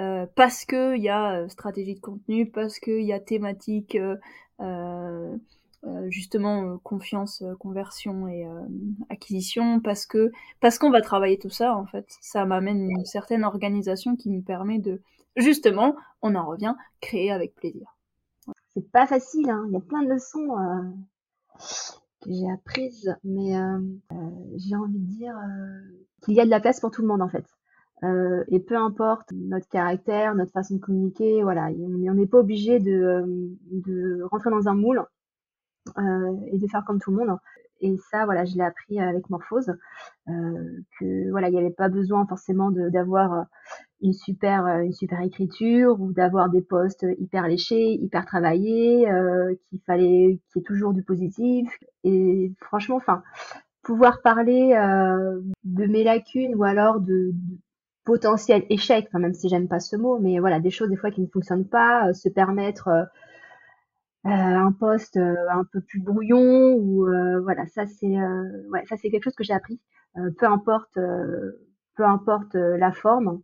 [0.00, 3.98] Euh, parce qu'il y a euh, stratégie de contenu, parce qu'il y a thématique,
[4.60, 5.36] euh,
[6.08, 8.46] justement confiance, conversion et
[9.08, 12.06] acquisition, parce que parce qu'on va travailler tout ça en fait.
[12.20, 15.00] Ça m'amène une certaine organisation qui me permet de
[15.36, 17.96] justement, on en revient, créer avec plaisir.
[18.74, 19.64] C'est pas facile, hein.
[19.68, 20.48] il y a plein de leçons
[22.26, 23.78] j'ai apprises, mais euh,
[24.12, 24.16] euh,
[24.56, 25.80] j'ai envie de dire euh,
[26.22, 27.46] qu'il y a de la place pour tout le monde en fait.
[28.02, 32.78] Euh, et peu importe notre caractère, notre façon de communiquer, voilà, on n'est pas obligé
[32.78, 33.24] de,
[33.70, 35.04] de rentrer dans un moule
[35.98, 37.38] euh, et de faire comme tout le monde.
[37.82, 39.74] Et ça, voilà, je l'ai appris avec Morphose,
[40.28, 43.46] euh, que voilà, il n'y avait pas besoin forcément d'avoir
[44.02, 49.54] une super euh, une super écriture ou d'avoir des postes hyper léchés, hyper travaillés, euh,
[49.68, 51.68] qu'il fallait toujours du positif.
[52.04, 53.22] Et franchement, enfin,
[53.82, 57.32] pouvoir parler euh, de mes lacunes ou alors de,
[58.04, 61.20] potentiel échec, même si j'aime pas ce mot, mais voilà, des choses des fois qui
[61.20, 62.88] ne fonctionnent pas, euh, se permettre
[64.24, 67.06] un poste un peu plus brouillon ou
[67.42, 68.18] voilà, ça c'est
[68.70, 69.80] ouais, ça c'est quelque chose que j'ai appris.
[70.38, 70.98] peu importe
[71.96, 73.40] peu importe la forme,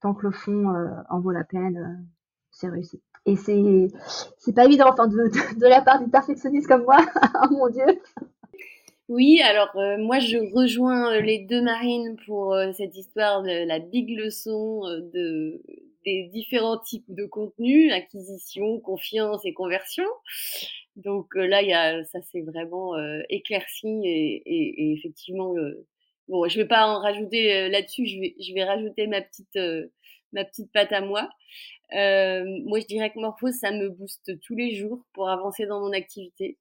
[0.00, 2.06] tant que le fond euh, en vaut la peine,
[2.50, 3.00] c'est réussi.
[3.26, 6.98] Et c'est pas évident, enfin de, la part d'une perfectionniste comme moi,
[7.42, 7.86] oh mon dieu.
[9.08, 14.82] Oui, alors moi je rejoins les deux marines pour cette histoire de la big leçon
[15.12, 15.62] de
[16.04, 20.04] des différents types de contenus, acquisition, confiance et conversion.
[20.96, 22.92] Donc là, ça c'est vraiment
[23.30, 25.54] éclairci et effectivement
[26.28, 28.06] Bon, je vais pas en rajouter euh, là-dessus.
[28.06, 29.86] Je vais, je vais rajouter ma petite, euh,
[30.32, 31.28] ma petite patte à moi.
[31.94, 35.80] Euh, moi, je dirais que Morphose, ça me booste tous les jours pour avancer dans
[35.80, 36.58] mon activité.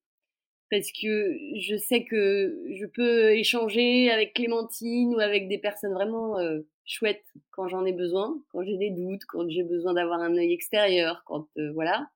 [0.70, 6.40] parce que je sais que je peux échanger avec Clémentine ou avec des personnes vraiment
[6.40, 10.36] euh, chouettes quand j'en ai besoin, quand j'ai des doutes, quand j'ai besoin d'avoir un
[10.38, 12.08] œil extérieur, quand euh, voilà.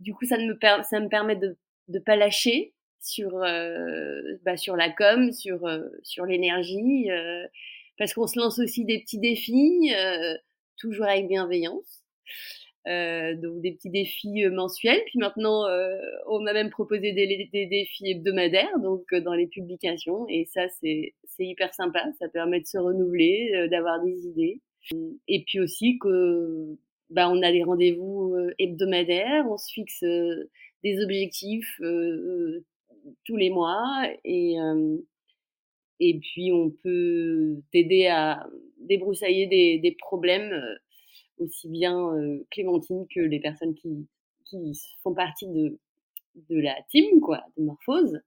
[0.00, 1.56] Du coup, ça me, ça me permet de
[1.88, 5.68] ne pas lâcher sur, euh, bah, sur la com, sur,
[6.02, 7.08] sur l'énergie,
[7.98, 9.92] parce qu'on se lance aussi des petits défis,
[10.78, 12.02] toujours avec bienveillance.
[12.88, 15.00] Euh, donc des petits défis euh, mensuels.
[15.06, 19.46] Puis maintenant, euh, on m'a même proposé des, des, défis hebdomadaires, donc euh, dans les
[19.46, 20.26] publications.
[20.28, 22.04] Et ça, c'est hyper sympa.
[22.18, 24.60] Ça permet de se renouveler, euh, d'avoir des idées.
[25.28, 26.76] Et puis aussi que
[27.10, 30.02] bah, on a des rendez-vous hebdomadaires, on se fixe
[30.82, 31.80] des objectifs
[33.24, 38.46] tous les mois et puis on peut t'aider à
[38.78, 40.52] débroussailler des, des problèmes
[41.38, 42.12] aussi bien
[42.50, 44.06] Clémentine que les personnes qui,
[44.44, 45.78] qui font partie de,
[46.50, 48.20] la team, quoi, de Morphose.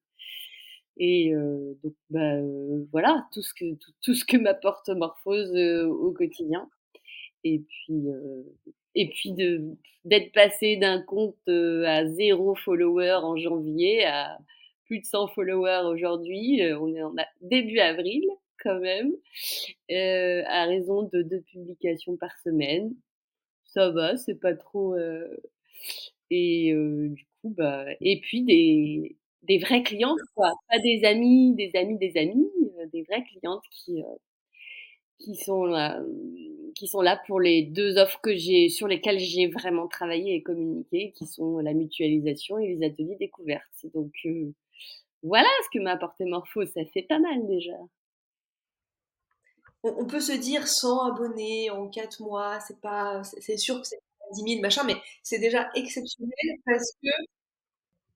[0.98, 1.34] Et
[1.84, 2.40] donc, bah,
[2.92, 6.70] voilà, tout ce que, tout, m'apporte Morphose au quotidien.
[7.44, 8.06] Et puis,
[8.96, 14.38] et puis de, d'être passé d'un compte à zéro follower en janvier à
[14.86, 16.62] plus de 100 followers aujourd'hui.
[16.80, 18.24] on est en début avril
[18.64, 19.12] quand même,
[19.92, 22.94] euh, à raison de deux publications par semaine.
[23.66, 24.96] Ça va, c'est pas trop.
[24.96, 25.28] Euh...
[26.32, 30.52] Et euh, du coup, bah, et puis des, des vraies clientes, quoi.
[30.70, 34.06] Pas des amis, des amis, des amis, euh, des vraies clientes qui, euh,
[35.20, 36.02] qui sont là,
[36.76, 40.44] qui sont là pour les deux offres que j'ai, sur lesquelles j'ai vraiment travaillé et
[40.44, 43.86] communiqué, qui sont la mutualisation et les ateliers découvertes.
[43.94, 44.52] Donc, euh,
[45.26, 47.74] voilà ce que m'a apporté Morpho, ça fait pas mal déjà
[49.86, 54.00] on, peut se dire 100 abonnés en 4 mois, c'est pas, c'est sûr que c'est
[54.34, 57.10] 10 000 machin, mais c'est déjà exceptionnel parce que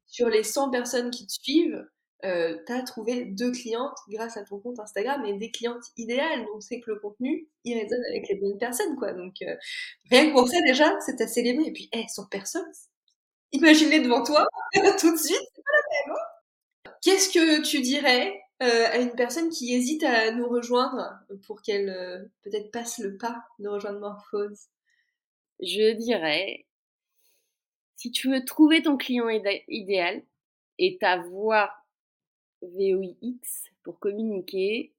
[0.08, 1.88] sur les 100 personnes qui te suivent,
[2.26, 6.45] euh, tu as trouvé deux clientes grâce à ton compte Instagram et des clientes idéales.
[6.48, 9.13] Donc c'est que le contenu, il résonne avec les bonnes personnes, quoi.
[9.13, 9.56] Donc euh,
[10.10, 11.67] rien que pour ça déjà, c'est à célébrer.
[11.67, 12.72] Et puis, hey, 100 personnes,
[13.52, 14.45] imaginez devant toi
[15.00, 16.17] tout de suite, c'est pas la même.
[16.17, 16.38] Hein
[17.02, 21.90] Qu'est-ce que tu dirais euh, à une personne qui hésite à nous rejoindre pour qu'elle
[21.90, 24.68] euh, peut-être passe le pas de rejoindre Morphose?
[25.62, 26.66] Je dirais,
[27.96, 30.24] si tu veux trouver ton client idéal
[30.78, 31.72] et ta voix
[32.62, 33.40] VOIX
[33.84, 34.94] pour communiquer,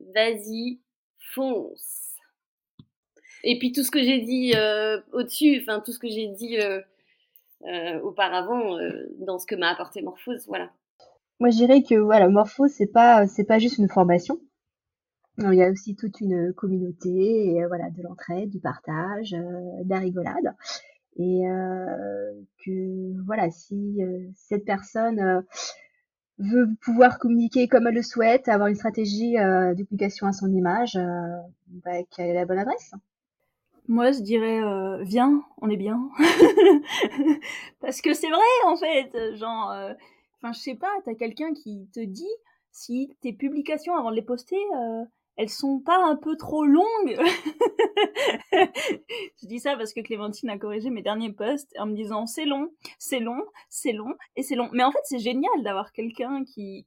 [0.00, 0.80] vas-y,
[1.34, 2.16] fonce.
[3.44, 6.58] Et puis tout ce que j'ai dit euh, au-dessus, enfin tout ce que j'ai dit
[8.02, 8.76] auparavant
[9.20, 10.72] dans ce que m'a apporté Morphose, voilà.
[11.40, 14.40] Moi, je dirais que voilà, Morpho, c'est pas c'est pas juste une formation.
[15.38, 19.84] Il y a aussi toute une communauté, et, euh, voilà, de l'entraide, du partage, euh,
[19.84, 20.56] de la rigolade,
[21.16, 22.32] et euh,
[22.64, 24.00] que voilà, si
[24.34, 25.44] cette personne
[26.38, 30.98] veut pouvoir communiquer comme elle le souhaite, avoir une stratégie de à son image,
[31.68, 32.92] bah, quelle est la bonne adresse
[33.90, 34.60] moi, je dirais,
[35.02, 36.10] viens, on est bien.
[37.80, 39.72] Parce que c'est vrai, en fait, genre,
[40.40, 42.28] Enfin, je sais pas, t'as quelqu'un qui te dit
[42.70, 45.04] si tes publications avant de les poster, euh,
[45.36, 46.84] elles sont pas un peu trop longues.
[48.52, 52.44] je dis ça parce que Clémentine a corrigé mes derniers posts en me disant c'est
[52.44, 54.68] long, c'est long, c'est long et c'est long.
[54.72, 56.86] Mais en fait, c'est génial d'avoir quelqu'un qui,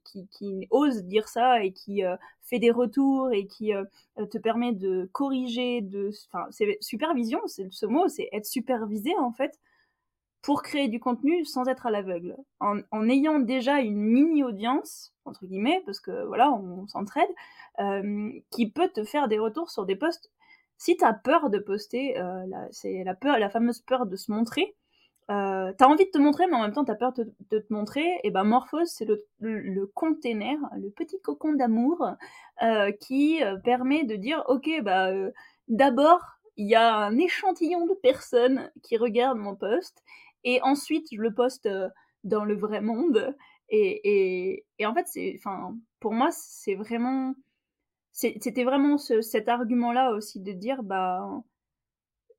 [0.70, 3.84] ose dire ça et qui euh, fait des retours et qui euh,
[4.30, 9.32] te permet de corriger, de, enfin, c'est supervision, c'est ce mot, c'est être supervisé en
[9.32, 9.58] fait
[10.42, 15.46] pour créer du contenu sans être à l'aveugle, en, ayant déjà une mini audience entre
[15.46, 17.28] guillemets, parce que voilà, on, s'entraide,
[17.80, 20.30] euh, qui peut te faire des retours sur des posts.
[20.78, 24.74] Si t'as peur de poster, euh, c'est la peur, la fameuse peur de se montrer.
[25.30, 28.18] Euh, t'as envie de te montrer, mais en même temps t'as peur de, te montrer.
[28.24, 32.04] Et ben Morphose, c'est le, le, le, container, le petit cocon d'amour
[32.64, 35.12] euh, qui permet de dire, ok, bah
[35.68, 40.02] d'abord il y a un échantillon de personnes qui regardent mon post
[40.44, 41.68] et ensuite je le poste
[42.24, 43.34] dans le vrai monde.
[43.68, 47.34] Et, en fait, c'est, enfin, pour moi, c'est vraiment,
[48.12, 51.42] c'était vraiment ce, cet argument-là aussi de dire, bah,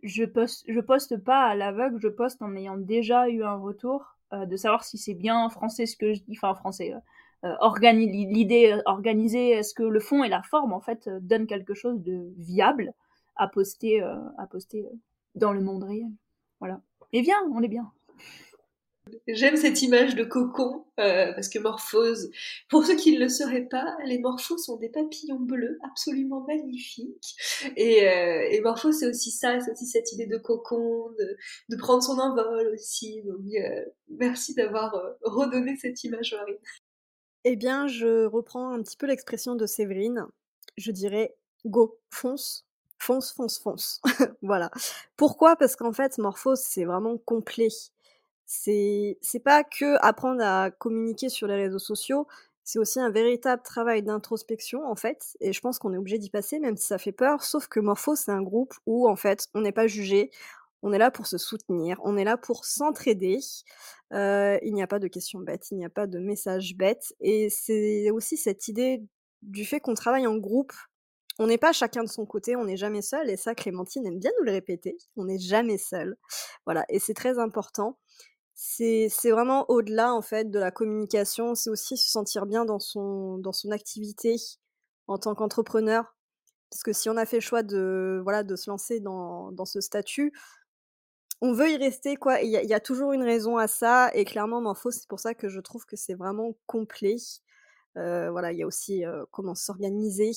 [0.04, 4.18] je poste, je poste pas à l'aveugle, je poste en ayant déjà eu un retour,
[4.32, 7.00] de savoir si c'est bien français ce que je dis, enfin français, euh
[7.92, 12.32] l'idée organisée, est-ce que le fond et la forme en fait donnent quelque chose de
[12.38, 12.94] viable
[13.36, 14.88] à poster, à poster
[15.36, 16.12] dans le monde réel.
[16.60, 16.82] Voilà.
[17.14, 17.92] Et viens, on est bien.
[19.28, 22.32] J'aime cette image de cocon, euh, parce que Morphose,
[22.70, 27.36] pour ceux qui ne le sauraient pas, les Morphos sont des papillons bleus absolument magnifiques.
[27.76, 31.38] Et, euh, et Morphose, c'est aussi ça, c'est aussi cette idée de cocon, de,
[31.70, 33.22] de prendre son envol aussi.
[33.24, 36.58] Donc, euh, merci d'avoir euh, redonné cette image, Marie.
[37.44, 40.26] Eh bien, je reprends un petit peu l'expression de Séverine.
[40.78, 42.66] Je dirais go, fonce,
[43.04, 44.02] fonce, fonce, fonce.
[44.42, 44.72] voilà.
[45.18, 45.56] Pourquoi?
[45.56, 47.70] Parce qu'en fait, Morphose, c'est vraiment complet.
[48.46, 52.28] C'est c'est pas que apprendre à communiquer sur les réseaux sociaux,
[52.64, 56.30] c'est aussi un véritable travail d'introspection en fait, et je pense qu'on est obligé d'y
[56.30, 59.48] passer même si ça fait peur, sauf que Morpho c'est un groupe où en fait
[59.54, 60.30] on n'est pas jugé,
[60.84, 63.40] on est là pour se soutenir, on est là pour s'entraider.
[64.14, 67.16] Euh, il n'y a pas de questions bêtes, il n'y a pas de messages bêtes,
[67.22, 69.02] et c'est aussi cette idée
[69.42, 70.74] du fait qu'on travaille en groupe.
[71.40, 74.20] On n'est pas chacun de son côté, on n'est jamais seul, et ça Clémentine aime
[74.20, 76.16] bien nous le répéter, on n'est jamais seul.
[76.66, 77.98] Voilà, et c'est très important.
[78.56, 83.38] C'est vraiment au-delà, en fait, de la communication, c'est aussi se sentir bien dans son
[83.40, 84.36] dans son activité
[85.08, 86.16] en tant qu'entrepreneur.
[86.70, 89.66] Parce que si on a fait le choix de voilà, de se lancer dans dans
[89.66, 90.34] ce statut,
[91.42, 92.42] on veut y rester quoi.
[92.42, 95.20] Il y a, y a, toujours une raison à ça et clairement Morpho c'est pour
[95.20, 97.18] ça que je trouve que c'est vraiment complet.
[97.98, 100.32] Euh, voilà, il y a aussi euh, comment s'organiser.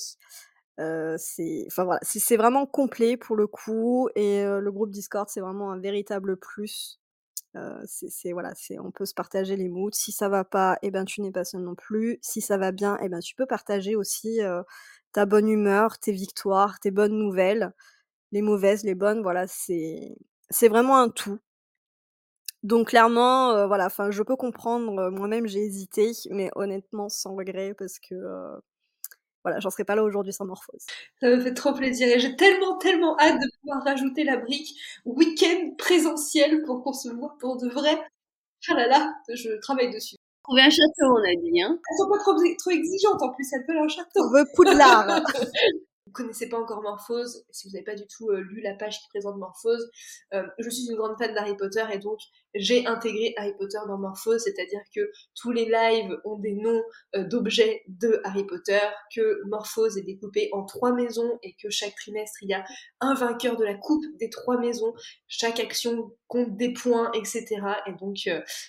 [0.78, 5.40] Euh, c'est enfin voilà, c'est vraiment complet pour le coup et le groupe Discord c'est
[5.40, 7.00] vraiment un véritable plus
[7.86, 9.90] c'est voilà, c'est on peut se partager les moods.
[9.92, 12.18] Si ça va pas, et eh ben tu n'es pas seul non plus.
[12.22, 14.40] Si ça va bien, et eh ben tu peux partager aussi
[15.12, 17.72] ta bonne humeur, tes victoires, tes bonnes nouvelles,
[18.32, 19.22] les mauvaises, les bonnes.
[19.22, 20.16] Voilà, c'est
[20.50, 21.38] c'est vraiment un tout.
[22.62, 25.10] Donc clairement, voilà, enfin je peux comprendre.
[25.10, 28.14] Moi-même j'ai hésité, mais honnêtement sans regret parce que
[29.46, 30.84] voilà, j'en serais pas là aujourd'hui sans Morphose.
[31.20, 34.76] Ça me fait trop plaisir et j'ai tellement, tellement hâte de pouvoir rajouter la brique
[35.04, 37.96] week-end présentiel pour qu'on se voit pour de vrai.
[38.68, 40.16] Ah là là, je travaille dessus.
[40.42, 41.78] Trouver un château, on a dit, hein.
[41.78, 44.24] Elles sont pas trop, trop exigeantes en plus, elles veulent un château.
[44.24, 45.06] On veut Poudlard.
[46.06, 49.00] vous connaissez pas encore Morphose, si vous n'avez pas du tout euh, lu la page
[49.00, 49.90] qui présente Morphose,
[50.34, 52.18] euh, je suis une grande fan d'Harry Potter et donc
[52.54, 56.82] j'ai intégré Harry Potter dans Morphose, c'est-à-dire que tous les lives ont des noms
[57.16, 58.78] euh, d'objets de Harry Potter,
[59.14, 62.64] que Morphose est découpé en trois maisons et que chaque trimestre il y a
[63.00, 64.94] un vainqueur de la coupe des trois maisons,
[65.26, 67.46] chaque action compte des points, etc.
[67.86, 68.16] Et donc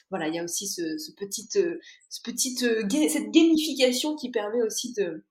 [0.09, 4.93] voilà, il y a aussi ce, ce petit, ce petite, cette gamification qui permet aussi
[4.93, 5.23] de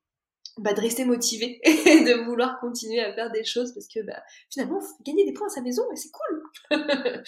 [0.59, 4.23] bah, de rester motivé et de vouloir continuer à faire des choses parce que bah,
[4.51, 6.43] finalement, gagner des points à sa maison, mais c'est cool.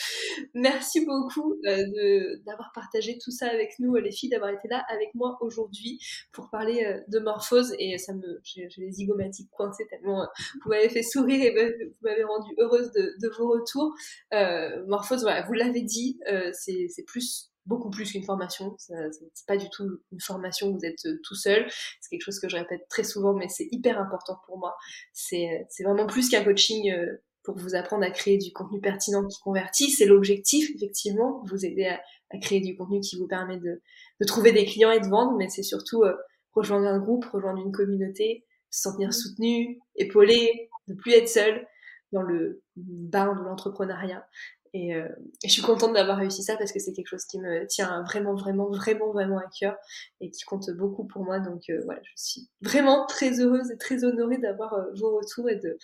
[0.54, 5.14] Merci beaucoup euh, d'avoir partagé tout ça avec nous, les filles, d'avoir été là avec
[5.14, 6.00] moi aujourd'hui
[6.32, 10.26] pour parler euh, de morphose et ça me, j'ai les zygomatiques coincés tellement euh,
[10.64, 13.94] vous m'avez fait sourire et vous m'avez rendu heureuse de, de vos retours.
[14.32, 16.18] Euh, morphose, voilà, vous l'avez dit,
[16.52, 18.74] c'est plus beaucoup plus qu'une formation.
[18.78, 21.66] C'est pas du tout une formation où vous êtes euh, tout seul.
[22.00, 24.76] C'est quelque chose que je répète très souvent, mais c'est hyper important pour moi.
[25.12, 29.38] C'est vraiment plus qu'un coaching euh, pour vous apprendre à créer du contenu pertinent qui
[29.40, 29.90] convertit.
[29.90, 32.00] C'est l'objectif, effectivement, vous aider à,
[32.40, 33.80] créer du contenu qui vous permet de,
[34.26, 36.14] trouver des clients et de vendre, mais c'est surtout euh,
[36.52, 41.66] rejoindre un groupe, rejoindre une communauté, se sentir soutenu, épaulé, ne plus être seul
[42.12, 44.26] dans le bain de l'entrepreneuriat.
[44.74, 45.08] Et, euh,
[45.42, 48.02] et, je suis contente d'avoir réussi ça parce que c'est quelque chose qui me tient
[48.02, 49.76] vraiment, vraiment, vraiment, vraiment à cœur
[50.20, 51.38] et qui compte beaucoup pour moi.
[51.40, 55.48] Donc euh, voilà, je suis vraiment très heureuse et très honorée d'avoir euh, vos retours
[55.48, 55.78] et de,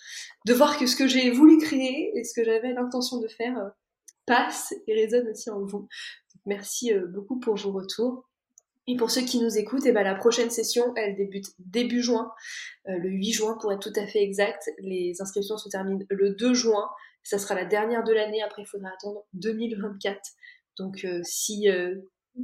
[0.45, 3.71] de voir que ce que j'ai voulu créer et ce que j'avais l'intention de faire
[4.25, 5.87] passe et résonne aussi en vous.
[6.45, 8.27] Merci beaucoup pour vos retours.
[8.87, 12.31] Et pour ceux qui nous écoutent, eh ben la prochaine session, elle débute début juin,
[12.85, 14.69] le 8 juin pour être tout à fait exact.
[14.77, 16.87] Les inscriptions se terminent le 2 juin
[17.25, 18.41] ça sera la dernière de l'année.
[18.41, 20.21] Après, il faudra attendre 2024.
[20.77, 21.95] Donc, euh, si euh,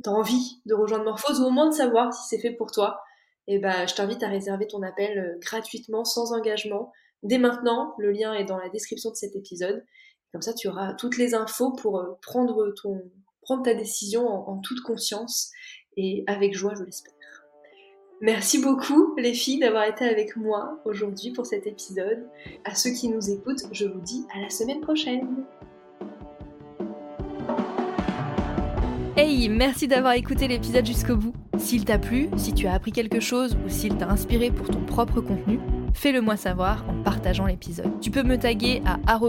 [0.07, 2.99] envie de rejoindre Morphose au moins de savoir si c'est fait pour toi,
[3.47, 6.91] eh ben, je t'invite à réserver ton appel euh, gratuitement, sans engagement.
[7.23, 9.85] Dès maintenant, le lien est dans la description de cet épisode.
[10.31, 13.03] Comme ça, tu auras toutes les infos pour prendre, ton,
[13.41, 15.51] prendre ta décision en toute conscience
[15.97, 17.13] et avec joie, je l'espère.
[18.23, 22.27] Merci beaucoup les filles d'avoir été avec moi aujourd'hui pour cet épisode.
[22.63, 25.43] À ceux qui nous écoutent, je vous dis à la semaine prochaine.
[29.17, 31.33] Hey, merci d'avoir écouté l'épisode jusqu'au bout.
[31.57, 34.85] S'il t'a plu, si tu as appris quelque chose ou s'il t'a inspiré pour ton
[34.85, 35.59] propre contenu,
[35.93, 37.99] Fais-le moi savoir en partageant l'épisode.
[37.99, 39.19] Tu peux me taguer à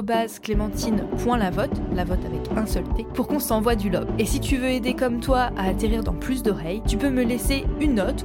[0.43, 4.09] clémentine.lavote, la vote avec un seul T, pour qu'on s'envoie du love.
[4.19, 7.25] Et si tu veux aider comme toi à atterrir dans plus d'oreilles, tu peux me
[7.25, 8.25] laisser une note